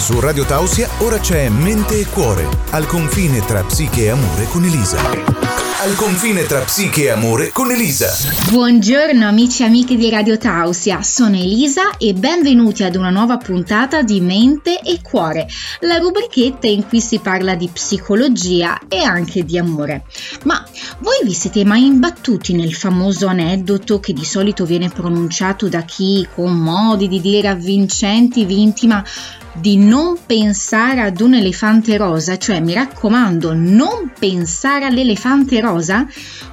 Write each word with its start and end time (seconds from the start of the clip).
Su 0.00 0.18
Radio 0.18 0.46
Tausia 0.46 0.88
ora 1.00 1.18
c'è 1.18 1.50
Mente 1.50 2.00
e 2.00 2.06
Cuore, 2.06 2.48
al 2.70 2.86
confine 2.86 3.44
tra 3.44 3.62
psiche 3.62 4.04
e 4.04 4.08
amore 4.08 4.46
con 4.46 4.64
Elisa 4.64 5.40
al 5.82 5.94
confine 5.94 6.44
tra 6.44 6.60
psiche 6.60 7.04
e 7.04 7.08
amore 7.08 7.52
con 7.52 7.70
Elisa. 7.70 8.12
Buongiorno 8.50 9.26
amici 9.26 9.62
e 9.62 9.66
amiche 9.66 9.96
di 9.96 10.10
Radio 10.10 10.36
Tausia, 10.36 11.02
sono 11.02 11.36
Elisa 11.36 11.96
e 11.96 12.12
benvenuti 12.12 12.82
ad 12.82 12.96
una 12.96 13.08
nuova 13.08 13.38
puntata 13.38 14.02
di 14.02 14.20
Mente 14.20 14.82
e 14.82 15.00
Cuore, 15.00 15.48
la 15.80 15.96
rubrichetta 15.96 16.66
in 16.66 16.86
cui 16.86 17.00
si 17.00 17.18
parla 17.20 17.54
di 17.54 17.70
psicologia 17.72 18.78
e 18.88 18.98
anche 18.98 19.42
di 19.42 19.56
amore. 19.56 20.04
Ma 20.44 20.62
voi 20.98 21.20
vi 21.24 21.32
siete 21.32 21.64
mai 21.64 21.86
imbattuti 21.86 22.52
nel 22.52 22.74
famoso 22.74 23.26
aneddoto 23.26 24.00
che 24.00 24.12
di 24.12 24.24
solito 24.24 24.66
viene 24.66 24.90
pronunciato 24.90 25.70
da 25.70 25.80
chi 25.84 26.28
con 26.34 26.52
modi 26.58 27.08
di 27.08 27.22
dire 27.22 27.48
avvincenti 27.48 28.44
vi 28.44 28.60
intima 28.60 29.02
di 29.60 29.76
non 29.76 30.16
pensare 30.24 31.02
ad 31.02 31.20
un 31.20 31.34
elefante 31.34 31.96
rosa, 31.96 32.38
cioè 32.38 32.60
mi 32.60 32.72
raccomando, 32.72 33.52
non 33.54 34.12
pensare 34.18 34.86
all'elefante 34.86 35.60
rosa, 35.60 36.06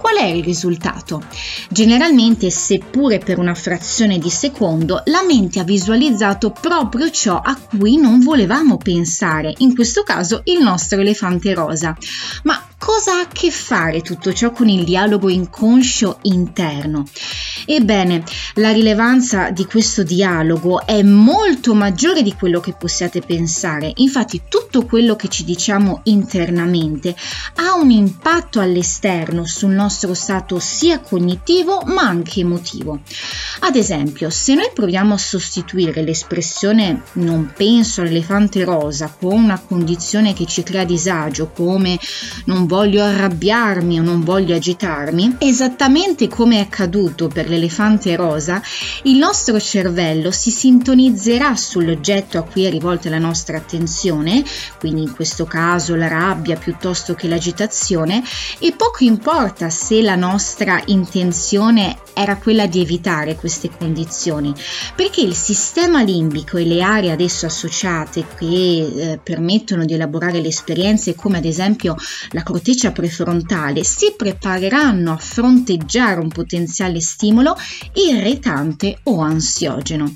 Qual 0.00 0.16
è 0.16 0.24
il 0.24 0.42
risultato? 0.42 1.22
Generalmente, 1.68 2.48
seppure 2.48 3.18
per 3.18 3.38
una 3.38 3.54
frazione 3.54 4.18
di 4.18 4.30
secondo, 4.30 5.02
la 5.04 5.22
mente 5.22 5.60
ha 5.60 5.62
visualizzato 5.62 6.52
proprio 6.52 7.10
ciò 7.10 7.38
a 7.38 7.54
cui 7.54 7.98
non 7.98 8.20
volevamo 8.20 8.78
pensare, 8.78 9.52
in 9.58 9.74
questo 9.74 10.02
caso 10.02 10.40
il 10.44 10.62
nostro 10.62 11.00
elefante 11.00 11.52
rosa. 11.52 11.94
Ma 12.44 12.66
cosa 12.78 13.16
ha 13.16 13.20
a 13.20 13.28
che 13.30 13.50
fare 13.50 14.00
tutto 14.00 14.32
ciò 14.32 14.52
con 14.52 14.68
il 14.68 14.84
dialogo 14.84 15.28
inconscio 15.28 16.20
interno? 16.22 17.04
Ebbene, 17.72 18.24
la 18.54 18.72
rilevanza 18.72 19.50
di 19.50 19.64
questo 19.64 20.02
dialogo 20.02 20.84
è 20.84 21.02
molto 21.02 21.72
maggiore 21.72 22.20
di 22.20 22.34
quello 22.34 22.58
che 22.58 22.72
possiate 22.72 23.20
pensare. 23.20 23.92
Infatti, 23.98 24.42
tutto 24.48 24.84
quello 24.84 25.14
che 25.14 25.28
ci 25.28 25.44
diciamo 25.44 26.00
internamente 26.04 27.14
ha 27.54 27.76
un 27.76 27.92
impatto 27.92 28.58
all'esterno 28.58 29.46
sul 29.46 29.70
nostro 29.70 30.14
stato 30.14 30.58
sia 30.58 30.98
cognitivo 30.98 31.82
ma 31.84 32.02
anche 32.02 32.40
emotivo. 32.40 33.02
Ad 33.62 33.76
esempio, 33.76 34.30
se 34.30 34.54
noi 34.54 34.70
proviamo 34.74 35.14
a 35.14 35.18
sostituire 35.18 36.02
l'espressione 36.02 37.02
non 37.14 37.52
penso 37.54 38.00
all'elefante 38.00 38.64
rosa 38.64 39.14
con 39.16 39.34
una 39.34 39.60
condizione 39.60 40.32
che 40.32 40.46
ci 40.46 40.62
crea 40.62 40.84
disagio 40.84 41.50
come 41.50 41.98
non 42.46 42.66
voglio 42.66 43.04
arrabbiarmi 43.04 44.00
o 44.00 44.02
non 44.02 44.24
voglio 44.24 44.56
agitarmi, 44.56 45.36
esattamente 45.38 46.26
come 46.26 46.56
è 46.56 46.60
accaduto 46.60 47.28
per 47.28 47.48
l'elefante 47.50 48.16
rosa, 48.16 48.62
il 49.02 49.18
nostro 49.18 49.60
cervello 49.60 50.30
si 50.30 50.50
sintonizzerà 50.50 51.54
sull'oggetto 51.54 52.38
a 52.38 52.42
cui 52.42 52.64
è 52.64 52.70
rivolta 52.70 53.10
la 53.10 53.18
nostra 53.18 53.58
attenzione, 53.58 54.42
quindi 54.78 55.02
in 55.02 55.14
questo 55.14 55.44
caso 55.44 55.94
la 55.94 56.08
rabbia 56.08 56.56
piuttosto 56.56 57.14
che 57.14 57.28
l'agitazione, 57.28 58.22
e 58.58 58.72
poco 58.72 59.04
importa 59.04 59.68
se 59.68 60.00
la 60.00 60.16
nostra 60.16 60.82
intenzione 60.86 61.98
era 62.14 62.36
quella 62.36 62.66
di 62.66 62.80
evitare 62.80 63.36
queste 63.50 63.70
condizioni, 63.76 64.54
perché 64.94 65.22
il 65.22 65.34
sistema 65.34 66.02
limbico 66.02 66.56
e 66.56 66.64
le 66.64 66.82
aree 66.82 67.10
adesso 67.10 67.46
associate 67.46 68.24
che 68.38 68.44
eh, 68.44 69.20
permettono 69.20 69.84
di 69.84 69.94
elaborare 69.94 70.40
le 70.40 70.48
esperienze, 70.48 71.16
come 71.16 71.38
ad 71.38 71.44
esempio 71.44 71.96
la 72.30 72.44
corteccia 72.44 72.92
prefrontale, 72.92 73.82
si 73.82 74.14
prepareranno 74.16 75.12
a 75.12 75.16
fronteggiare 75.16 76.20
un 76.20 76.28
potenziale 76.28 77.00
stimolo 77.00 77.56
irritante 77.94 79.00
o 79.04 79.20
ansiogeno. 79.20 80.14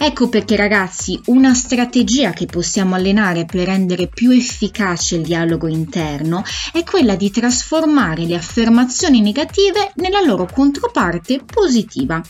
Ecco 0.00 0.28
perché 0.28 0.54
ragazzi, 0.54 1.20
una 1.26 1.54
strategia 1.54 2.30
che 2.30 2.46
possiamo 2.46 2.94
allenare 2.94 3.46
per 3.46 3.66
rendere 3.66 4.06
più 4.06 4.30
efficace 4.30 5.16
il 5.16 5.22
dialogo 5.22 5.66
interno 5.66 6.44
è 6.72 6.84
quella 6.84 7.16
di 7.16 7.32
trasformare 7.32 8.24
le 8.24 8.36
affermazioni 8.36 9.20
negative 9.20 9.90
nella 9.96 10.20
loro 10.20 10.46
controparte 10.46 11.40
positiva. 11.44 12.22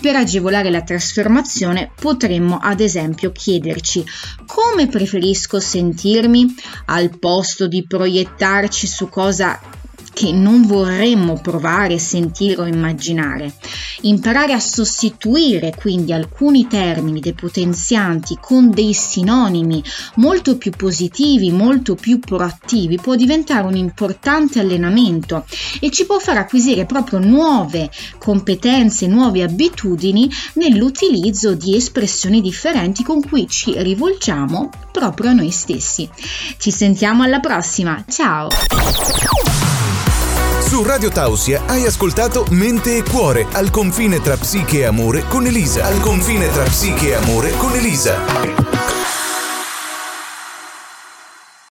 Per 0.00 0.16
agevolare 0.16 0.68
la 0.70 0.82
trasformazione 0.82 1.92
potremmo 1.94 2.58
ad 2.60 2.80
esempio 2.80 3.30
chiederci 3.30 4.04
come 4.44 4.88
preferisco 4.88 5.60
sentirmi 5.60 6.52
al 6.86 7.16
posto 7.20 7.68
di 7.68 7.86
proiettarci 7.86 8.88
su 8.88 9.08
cosa 9.08 9.60
che 10.12 10.32
non 10.32 10.66
vorremmo 10.66 11.40
provare, 11.40 11.98
sentire 11.98 12.60
o 12.60 12.66
immaginare. 12.66 13.54
Imparare 14.02 14.52
a 14.52 14.60
sostituire 14.60 15.74
quindi 15.76 16.12
alcuni 16.12 16.66
termini 16.66 17.20
depotenzianti 17.20 18.38
con 18.40 18.70
dei 18.70 18.92
sinonimi 18.92 19.82
molto 20.16 20.56
più 20.56 20.70
positivi, 20.72 21.50
molto 21.50 21.94
più 21.94 22.18
proattivi 22.18 22.96
può 22.96 23.14
diventare 23.14 23.66
un 23.66 23.76
importante 23.76 24.58
allenamento 24.58 25.44
e 25.80 25.90
ci 25.90 26.04
può 26.04 26.18
far 26.18 26.36
acquisire 26.38 26.84
proprio 26.84 27.18
nuove 27.18 27.90
competenze, 28.18 29.06
nuove 29.06 29.42
abitudini 29.42 30.30
nell'utilizzo 30.54 31.54
di 31.54 31.76
espressioni 31.76 32.40
differenti 32.40 33.02
con 33.02 33.26
cui 33.26 33.48
ci 33.48 33.74
rivolgiamo 33.76 34.70
proprio 34.90 35.30
a 35.30 35.34
noi 35.34 35.50
stessi. 35.50 36.08
Ci 36.58 36.70
sentiamo 36.70 37.22
alla 37.22 37.40
prossima, 37.40 38.04
ciao! 38.08 38.48
Su 40.72 40.82
Radio 40.82 41.10
Tausia 41.10 41.64
hai 41.66 41.84
ascoltato 41.84 42.46
Mente 42.48 42.96
e 42.96 43.02
Cuore 43.02 43.46
al 43.52 43.68
confine 43.68 44.22
tra 44.22 44.38
psiche 44.38 44.78
e 44.78 44.84
amore 44.84 45.24
con 45.24 45.44
Elisa. 45.44 45.84
Al 45.84 46.00
confine 46.00 46.48
tra 46.48 46.62
psiche 46.62 47.08
e 47.08 47.12
amore 47.12 47.50
con 47.58 47.74
Elisa. 47.74 48.91